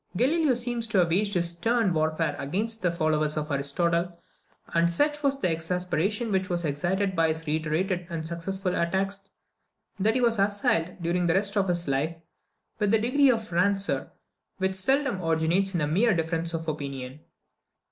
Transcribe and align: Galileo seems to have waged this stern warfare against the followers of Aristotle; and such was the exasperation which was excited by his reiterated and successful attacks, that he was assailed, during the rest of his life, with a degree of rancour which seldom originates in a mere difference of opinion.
Galileo 0.17 0.55
seems 0.55 0.87
to 0.87 0.97
have 0.97 1.11
waged 1.11 1.35
this 1.35 1.51
stern 1.51 1.93
warfare 1.93 2.35
against 2.39 2.81
the 2.81 2.91
followers 2.91 3.37
of 3.37 3.51
Aristotle; 3.51 4.17
and 4.73 4.89
such 4.89 5.21
was 5.21 5.39
the 5.39 5.51
exasperation 5.51 6.31
which 6.31 6.49
was 6.49 6.65
excited 6.65 7.15
by 7.15 7.27
his 7.27 7.45
reiterated 7.45 8.07
and 8.09 8.25
successful 8.25 8.73
attacks, 8.75 9.29
that 9.99 10.15
he 10.15 10.19
was 10.21 10.39
assailed, 10.39 10.99
during 11.03 11.27
the 11.27 11.35
rest 11.35 11.55
of 11.55 11.67
his 11.67 11.87
life, 11.87 12.15
with 12.79 12.91
a 12.95 12.99
degree 12.99 13.29
of 13.29 13.51
rancour 13.51 14.11
which 14.57 14.73
seldom 14.73 15.23
originates 15.23 15.75
in 15.75 15.81
a 15.81 15.87
mere 15.87 16.15
difference 16.15 16.55
of 16.55 16.67
opinion. 16.67 17.19